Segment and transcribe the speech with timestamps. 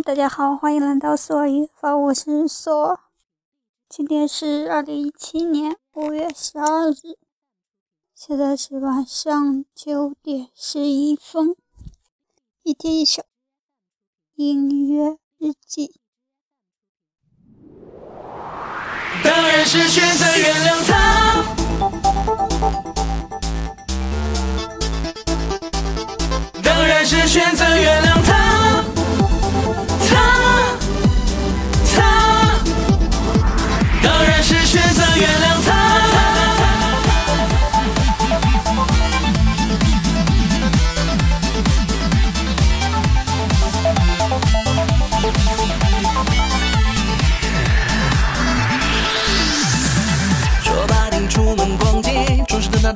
[0.00, 2.98] 大家好，欢迎来到索尔乐坊，我是索。
[3.90, 7.18] 今天是二零一七年五月十二日，
[8.14, 11.54] 现在是晚上九点十一分。
[12.62, 13.22] 一天一首
[14.34, 16.00] 音乐日记。
[19.22, 21.54] 当然是选择原谅他，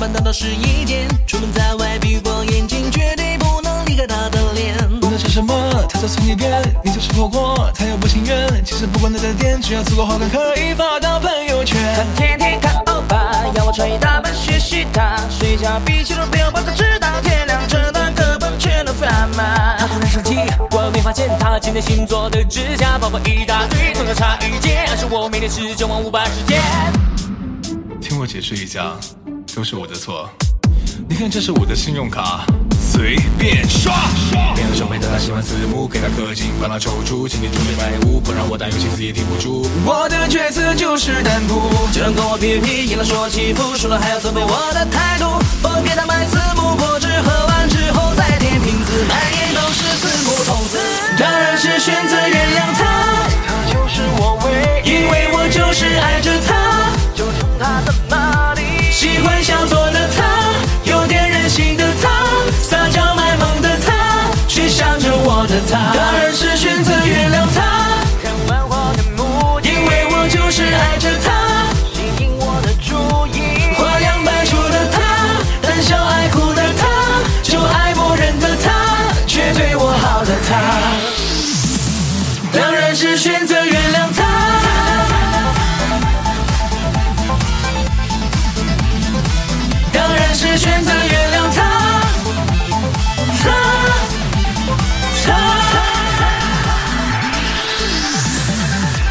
[0.00, 1.06] 装饰的那打扮大到是一点。
[1.26, 4.74] 出门在外闭过眼睛，绝对不能离开他的脸。
[5.02, 5.52] 无论是什么，
[5.90, 6.50] 他都从一边。
[6.82, 8.64] 你就是火锅，他又不情愿。
[8.64, 11.78] 其实不管哪家店，只要足够好看，可以发到朋友圈。
[11.94, 15.20] 他天天看欧巴，要我穿衣打扮学习他。
[15.28, 19.76] 睡觉比起都不要抱着直到天亮，这段课本全都翻满。
[19.78, 20.36] 他突然生气，
[20.70, 24.88] 我没发现他今天新做的指甲，包包一大堆，总要差一件。
[24.88, 26.60] 而是我每天十九万五百十天。
[28.00, 28.96] 听我解释一下，
[29.54, 30.28] 都是我的错。
[31.08, 32.44] 你看，这是我的信用卡，
[32.80, 33.94] 随便刷。
[34.54, 39.66] 变了小妹的他喜欢字幕，给他氪金，帮他抽出，今天准备买五，不让我打游戏死也顶不住。
[39.84, 45.29] 我的角色就是弹幕，这人跟我 PVP，赢了说欺负，输了还要责备我的态度。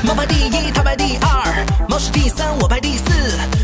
[0.04, 3.04] 猫排第一，他排第二，猫是第三，我排第四。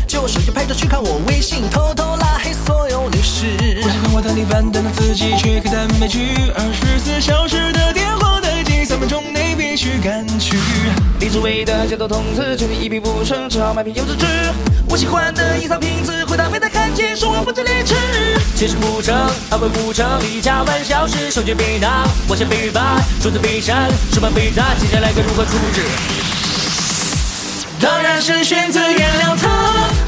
[0.06, 3.56] 就手机拍照去看我微信，偷偷拉黑所有女士。
[3.82, 6.36] 不喜欢我当你板凳的自己，却可耽美剧。
[6.54, 10.56] 二十四小时的电话待机，三分钟内必须赶去。
[11.18, 14.26] 李志伟的街头童子，劝你一屁不剩，只好买瓶柚子汁。
[14.88, 17.94] 我喜欢的隐藏瓶子，回答被他看见，说我不知廉耻。
[18.56, 19.14] 其实不成，
[19.50, 25.82] 安慰不成，离家玩笑时，手机被拿，我先被罚，桌子被扇，手板被砸，接下来该如何处置？
[27.78, 29.46] 当然是选择原谅他，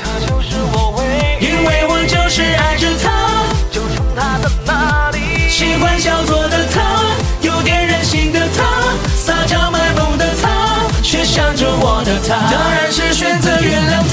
[0.03, 1.45] 他就是我唯一。
[1.45, 3.53] 因为我就是爱着他。
[3.71, 5.47] 就冲他的那里。
[5.51, 6.81] 喜欢小作的他，
[7.43, 8.65] 有点任性的他，
[9.15, 12.51] 撒娇卖萌的他，却想着我的他。
[12.51, 14.08] 当然是选择原谅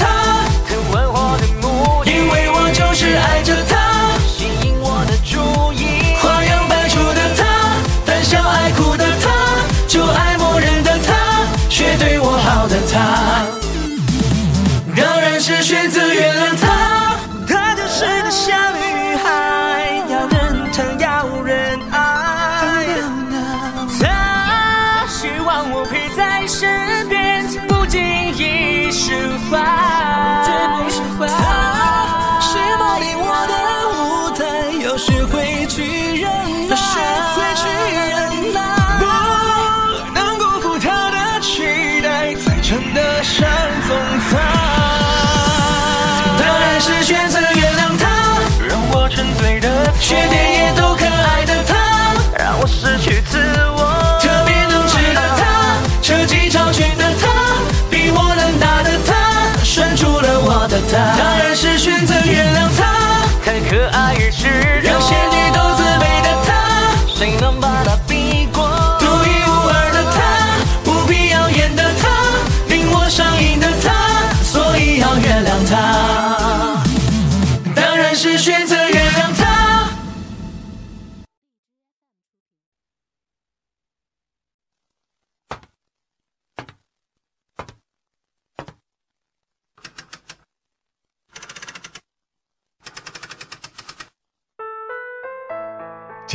[25.56, 26.25] 让我陪在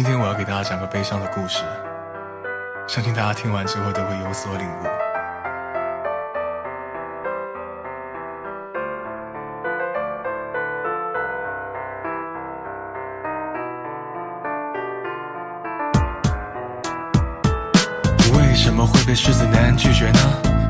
[0.04, 1.64] 今天我要给大家讲个悲伤的故事。
[2.88, 4.84] 相信大家听完之后都会有所领悟。
[18.36, 20.20] 为什么会被狮子男拒绝呢？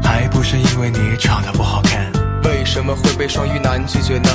[0.04, 2.11] 还不是因为你长得不好看。
[2.44, 4.30] 为什么会被双鱼男拒绝呢？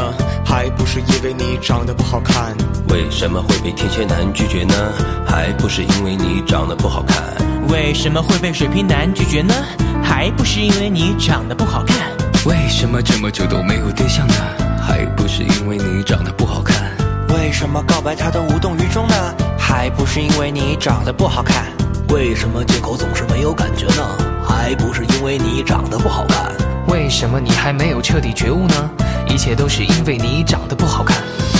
[0.44, 2.55] 还不是因为你长得不好看。
[2.88, 4.75] 为什么会被天蝎男拒绝呢？
[5.26, 7.17] 还不是因为你长得不好看。
[7.69, 9.55] 为什么会被水瓶男拒绝呢？
[10.03, 11.97] 还不是因为你长得不好看。
[12.47, 14.35] 为什么这么久都没有对象呢？
[14.81, 16.76] 还不是因为你长得不好看。
[17.31, 19.14] 为什么告白他都无动于衷呢？
[19.58, 21.67] 还不是因为你长得不好看。
[22.11, 24.06] 为什么借口总是没有感觉呢？
[24.47, 26.56] 还不是因为你长得不好看。
[27.17, 28.91] 为什么你还没有彻底觉悟呢？
[29.27, 31.17] 一切都是因为你长得不好看。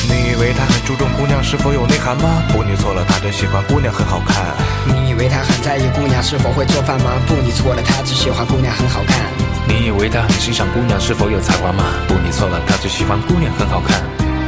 [0.07, 2.43] 你以为他很注重姑娘是否有内涵吗？
[2.53, 4.37] 不，你错了，他只喜欢姑娘很好看。
[4.85, 7.13] 你以为他很在意姑娘是否会做饭吗？
[7.27, 9.17] 不，你错了，他只喜欢姑娘很好看。
[9.67, 11.85] 你以为他很欣赏姑娘是否有才华吗？
[12.07, 14.03] 不，你错了，他只喜欢姑娘很好看。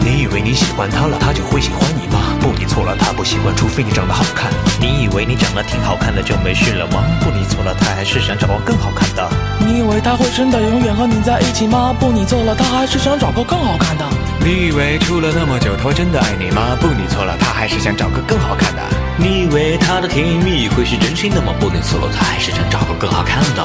[0.08, 2.34] 你以为你喜欢他了，他就会喜欢你吗？
[2.40, 4.50] 不，你错了，他不喜欢，除非你长得好看。
[4.80, 7.04] 你以为你长得挺好看的就没事了吗？
[7.20, 9.30] 不，你错了，他还是想找个更好看的。
[9.58, 11.94] 你以为他会真的永远和你在一起吗？
[12.00, 14.06] 不，你错了，他还是想找个更好看的。
[14.40, 16.74] 你以为处了那么久他会真的爱你吗？
[16.80, 18.80] 不，你错了，他还是想找个更好看的。
[19.18, 21.52] 你以为他的甜言蜜语会是真心的吗？
[21.60, 23.62] 不，你错了，他还是想找个更好看的。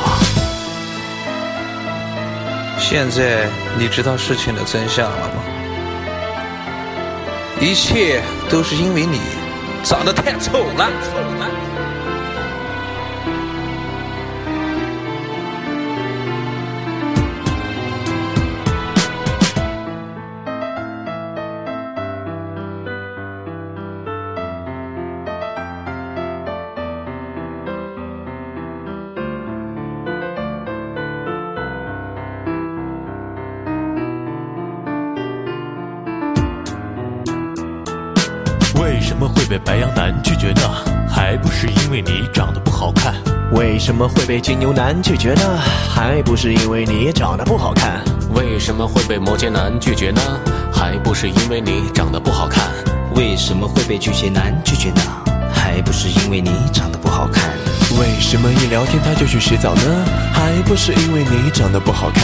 [2.78, 3.48] 现在
[3.80, 5.43] 你知道事情的真相了吗？
[7.63, 9.21] 一切都是因为你
[9.86, 11.62] 长得太丑了。
[39.13, 40.62] 什么会被白羊男拒绝呢？
[41.07, 43.13] 还不是因为你长得不好看。
[43.51, 45.60] 为什么会被金牛男拒绝呢？
[45.88, 48.04] 还不是因为你长得不好看。
[48.33, 50.19] 为什么会被摩羯男拒绝呢？
[50.74, 52.71] 还不是因为你长得不好看。
[53.15, 55.01] 为什么会被巨蟹男拒绝呢？
[55.54, 56.93] 还不是因为你长得
[58.23, 60.05] 什么一聊天他就去洗澡呢？
[60.33, 62.23] 还不是因为你长得不好看。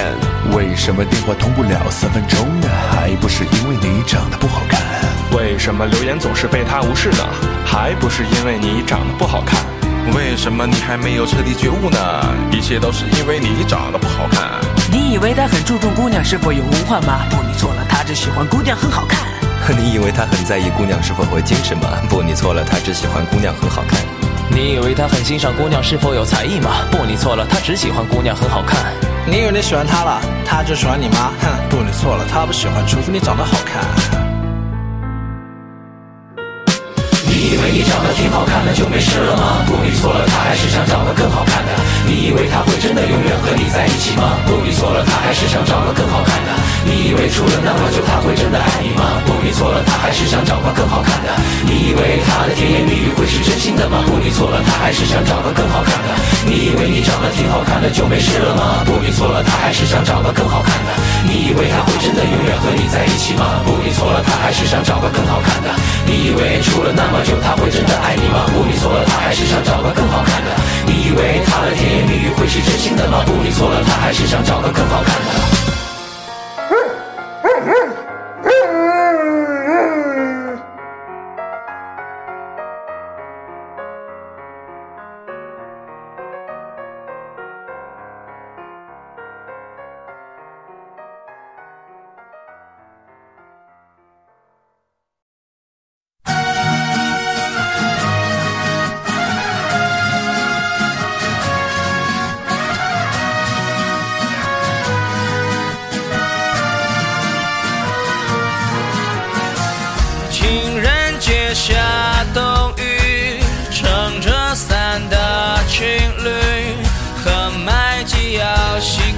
[0.57, 2.67] 为什么电话通不了三分钟呢？
[2.89, 4.81] 还不是因为你长得不好看。
[5.37, 7.17] 为什么留言总是被他无视呢？
[7.63, 9.59] 还不是因为你长得不好看。
[10.15, 11.99] 为什么你还没有彻底觉悟呢？
[12.49, 14.49] 一切都是因为你长得不好看。
[14.91, 17.27] 你以为他很注重姑娘是否有文化吗？
[17.29, 19.19] 不，你错了，他只喜欢姑娘很好看。
[19.77, 21.89] 你以为他很在意姑娘是否会精神吗？
[22.09, 23.99] 不，你错了，他只喜欢姑娘很好看。
[24.51, 26.71] 你以为他很欣赏姑娘是否有才艺吗？
[26.91, 28.93] 不，你错了，他只喜欢姑娘很好看。
[29.25, 31.31] 你以为你喜欢他了，他就喜欢你吗？
[31.39, 34.19] 哼，不，你错了，他不喜欢，除非你长得好看。
[37.49, 39.65] 以为你长得挺好看的就没事了吗？
[39.65, 41.73] 不，你错了，他还是想找个更好看的。
[42.05, 44.37] 你以为他会真的永远和你在一起吗？
[44.45, 46.53] 不，你错了，他还是想找个更好看的。
[46.85, 49.17] 你以为处了那么久他会真的爱你吗？
[49.25, 51.33] 不，你错了，他还是想找个更好看的。
[51.65, 54.05] 你以为他的甜言蜜语会是真心的吗？
[54.05, 56.13] 不，你错了，他还是想找个更好看的。
[56.45, 58.85] 你以为你长得挺好看的就没事了吗？
[58.85, 60.94] 不，你错了，他还是想找个更好看的。
[61.25, 63.65] 你以为他会真的永远和你在一起吗？
[63.65, 65.73] 不，你错了，他还是想找个更好看的。
[66.06, 68.45] 你以为处了那么久他会真的爱你吗？
[68.53, 70.51] 不，你错了，他还是想找个更好看的。
[70.85, 73.23] 你以为他的甜言蜜语会是真心的吗？
[73.25, 75.58] 不，你错了，他还是想找个更好看的。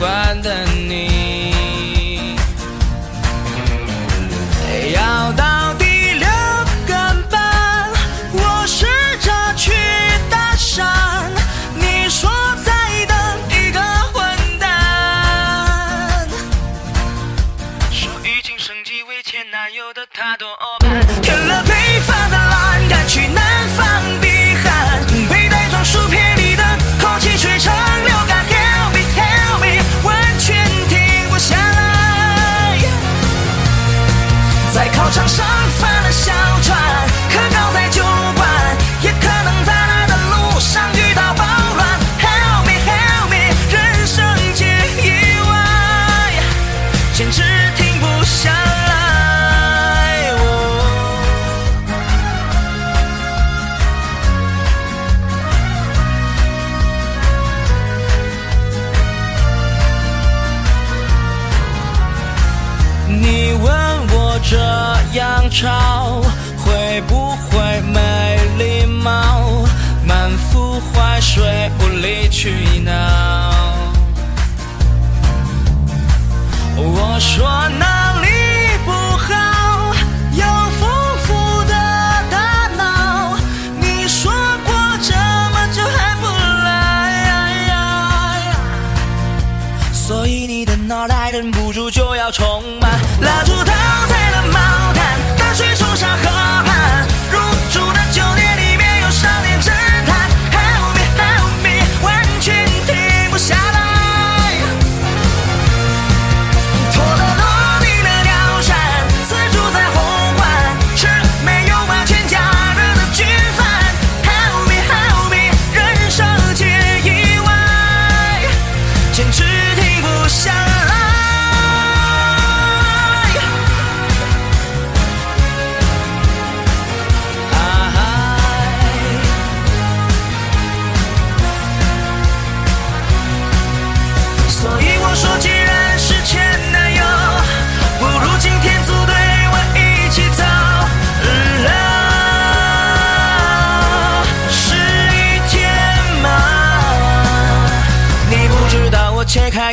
[0.02, 0.71] abandoned
[77.22, 77.91] 说那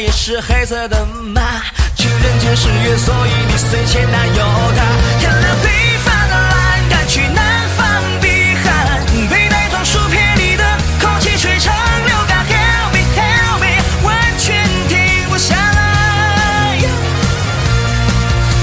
[0.00, 1.42] 也是黑色的马。
[1.94, 4.44] 情人节十月，所以你随前男友
[4.76, 4.84] 他。
[5.18, 7.86] 天了北方的蓝，赶去南方
[8.20, 9.00] 避寒。
[9.28, 10.64] 被那装薯片里的
[11.00, 11.72] 空气吹成
[12.06, 12.46] 流感。
[12.46, 16.78] Help me, help me，完全停不下来。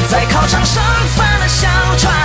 [0.09, 0.83] 在考场上
[1.15, 2.24] 翻了小船。